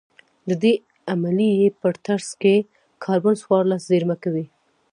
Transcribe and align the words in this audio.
د 0.47 0.49
دې 0.63 0.73
عملیې 1.11 1.67
په 1.81 1.89
ترڅ 2.05 2.29
کې 2.41 2.55
کاربن 3.03 3.33
څوارلس 3.41 3.81
زېرمه 3.89 4.15
کوي 4.23 4.45